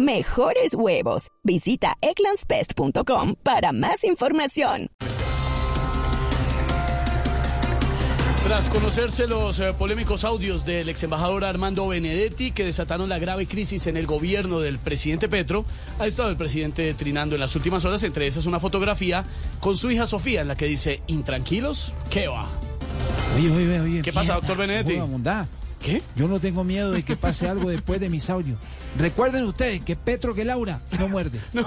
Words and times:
mejores 0.00 0.74
huevos. 0.74 1.28
Visita 1.44 1.96
eclanspest.com 2.00 3.34
para 3.42 3.72
más 3.72 4.04
información. 4.04 4.88
Tras 8.50 8.68
conocerse 8.68 9.28
los 9.28 9.60
eh, 9.60 9.74
polémicos 9.78 10.24
audios 10.24 10.64
del 10.64 10.88
ex 10.88 11.04
embajador 11.04 11.44
Armando 11.44 11.86
Benedetti 11.86 12.50
que 12.50 12.64
desataron 12.64 13.08
la 13.08 13.18
grave 13.18 13.46
crisis 13.46 13.86
en 13.86 13.96
el 13.96 14.06
gobierno 14.06 14.58
del 14.58 14.78
presidente 14.78 15.28
Petro, 15.28 15.64
ha 16.00 16.06
estado 16.06 16.30
el 16.30 16.36
presidente 16.36 16.92
trinando 16.94 17.36
en 17.36 17.40
las 17.40 17.54
últimas 17.54 17.84
horas, 17.84 18.02
entre 18.02 18.26
esas 18.26 18.46
una 18.46 18.58
fotografía 18.58 19.24
con 19.60 19.76
su 19.76 19.90
hija 19.90 20.08
Sofía 20.08 20.40
en 20.40 20.48
la 20.48 20.56
que 20.56 20.66
dice, 20.66 21.00
intranquilos, 21.06 21.92
¿qué 22.08 22.26
va? 22.26 22.48
Oye, 23.36 23.50
oye, 23.50 23.80
oye. 23.80 24.02
¿Qué 24.02 24.12
pasa, 24.12 24.34
doctor 24.34 24.56
Benedetti? 24.56 24.98
¿Qué? 25.80 26.02
Yo 26.14 26.28
no 26.28 26.38
tengo 26.40 26.62
miedo 26.62 26.92
de 26.92 27.02
que 27.04 27.16
pase 27.16 27.48
algo 27.48 27.70
después 27.70 28.00
de 28.00 28.10
mis 28.10 28.28
audios. 28.28 28.58
Recuerden 28.98 29.44
ustedes 29.44 29.82
que 29.82 29.96
Petro 29.96 30.34
que 30.34 30.44
Laura 30.44 30.80
no 30.98 31.08
muerde. 31.08 31.40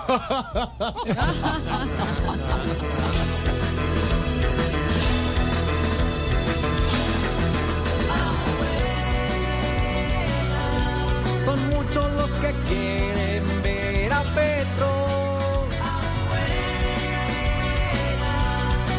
Son 11.43 11.59
muchos 11.69 12.11
los 12.13 12.29
que 12.31 12.53
quieren 12.67 13.43
ver 13.63 14.13
a 14.13 14.21
Petro. 14.21 15.67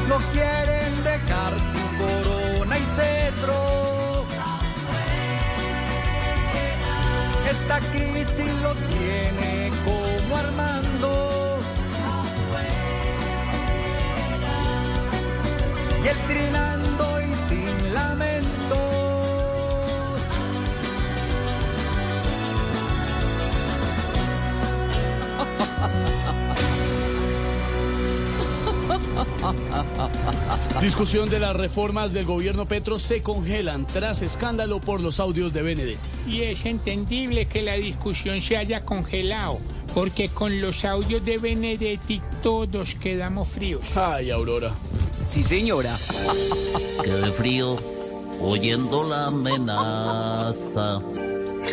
Lo 0.09 0.19
quieren 0.33 0.64
Esta 7.67 7.81
crisis 7.81 8.53
lo 8.63 8.75
tiene 8.75 9.71
como 9.87 10.37
Armando. 10.37 11.14
Discusión 30.81 31.29
de 31.29 31.39
las 31.39 31.55
reformas 31.55 32.13
del 32.13 32.25
gobierno 32.25 32.67
Petro 32.67 32.99
se 32.99 33.23
congelan 33.23 33.87
tras 33.87 34.23
escándalo 34.23 34.81
por 34.81 35.01
los 35.01 35.21
audios 35.21 35.53
de 35.53 35.63
Benedetti. 35.63 36.09
Y 36.29 36.43
es 36.43 36.65
entendible 36.65 37.47
que 37.47 37.63
la 37.63 37.75
discusión 37.75 38.41
se 38.41 38.57
haya 38.57 38.85
congelado, 38.85 39.59
porque 39.95 40.29
con 40.29 40.61
los 40.61 40.85
audios 40.85 41.25
de 41.25 41.39
Benedetti 41.39 42.23
todos 42.43 42.95
quedamos 42.95 43.49
fríos. 43.49 43.97
Ay, 43.97 44.31
Aurora. 44.31 44.73
Sí, 45.29 45.43
señora. 45.43 45.97
Quedé 47.03 47.33
frío 47.33 47.79
oyendo 48.41 49.05
la 49.05 49.27
amenaza. 49.27 51.01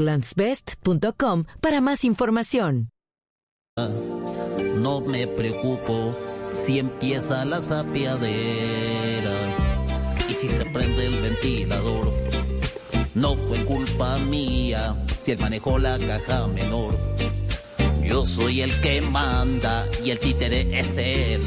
egglandsbest.com 0.00 1.44
para 1.60 1.80
más 1.80 2.04
información. 2.04 2.90
No 4.76 5.00
me 5.00 5.26
preocupo 5.26 6.14
si 6.42 6.78
empieza 6.78 7.44
la 7.44 7.60
sapiadera 7.60 9.32
y 10.28 10.34
si 10.34 10.48
se 10.48 10.64
prende 10.66 11.06
el 11.06 11.20
ventilador. 11.20 12.12
No 13.14 13.34
fue 13.34 13.64
culpa 13.64 14.18
mía 14.18 14.94
si 15.20 15.32
él 15.32 15.38
manejó 15.38 15.78
la 15.78 15.98
caja 15.98 16.46
menor. 16.48 16.94
Yo 18.02 18.26
soy 18.26 18.62
el 18.62 18.78
que 18.80 19.00
manda 19.02 19.86
y 20.04 20.10
el 20.10 20.18
títere 20.18 20.78
es 20.78 20.98
él. 20.98 21.42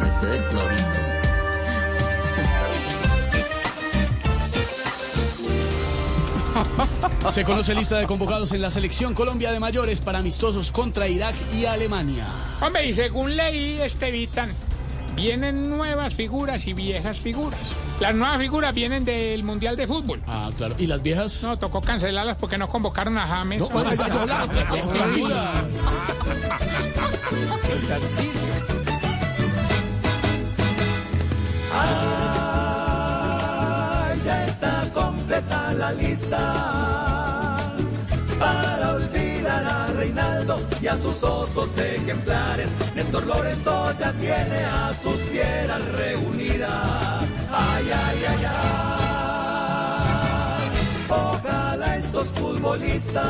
Me 0.00 0.20
quedé 0.20 0.44
clarito. 0.46 1.15
Se 7.30 7.44
conoce 7.44 7.74
lista 7.74 7.98
de 7.98 8.06
convocados 8.06 8.52
en 8.52 8.62
la 8.62 8.70
selección 8.70 9.14
Colombia 9.14 9.52
de 9.52 9.60
mayores 9.60 10.00
para 10.00 10.20
amistosos 10.20 10.70
contra 10.70 11.08
Irak 11.08 11.34
y 11.54 11.66
Alemania. 11.66 12.26
Hombre, 12.60 12.86
y 12.86 12.94
según 12.94 13.36
leí, 13.36 13.80
Estevitan, 13.80 14.50
vienen 15.14 15.68
nuevas 15.68 16.14
figuras 16.14 16.66
y 16.66 16.72
viejas 16.72 17.18
figuras. 17.18 17.60
Las 18.00 18.14
nuevas 18.14 18.38
figuras 18.38 18.74
vienen 18.74 19.04
del 19.04 19.42
Mundial 19.42 19.76
de 19.76 19.86
Fútbol. 19.86 20.22
Ah, 20.26 20.50
claro. 20.56 20.74
¿Y 20.78 20.86
las 20.86 21.02
viejas? 21.02 21.42
No, 21.42 21.58
tocó 21.58 21.80
cancelarlas 21.80 22.36
porque 22.36 22.58
no 22.58 22.68
convocaron 22.68 23.16
a 23.18 23.26
James. 23.26 23.60
No, 23.60 23.68
lista 35.92 37.66
para 38.38 38.94
olvidar 38.94 39.64
a 39.66 39.86
Reinaldo 39.88 40.60
y 40.80 40.86
a 40.86 40.96
sus 40.96 41.22
osos 41.22 41.76
ejemplares. 41.78 42.70
Néstor 42.94 43.26
Lorenzo 43.26 43.92
ya 43.98 44.12
tiene 44.12 44.64
a 44.64 44.92
sus 44.92 45.20
fieras 45.22 45.84
reunidas. 45.92 47.32
Ay, 47.50 47.90
ay, 47.92 48.24
ay, 48.28 48.44
ay. 48.44 48.96
Ojalá 51.08 51.96
estos 51.96 52.28
futbolistas 52.28 53.22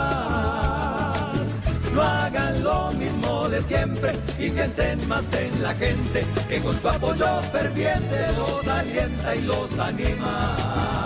no 1.92 2.02
hagan 2.02 2.62
lo 2.62 2.90
mismo 2.92 3.48
de 3.48 3.62
siempre 3.62 4.12
y 4.38 4.50
piensen 4.50 5.06
más 5.08 5.32
en 5.32 5.62
la 5.62 5.74
gente 5.74 6.26
que 6.48 6.60
con 6.60 6.78
su 6.78 6.88
apoyo 6.88 7.42
ferviente 7.52 8.32
los 8.36 8.66
alienta 8.68 9.36
y 9.36 9.42
los 9.42 9.78
anima. 9.78 11.05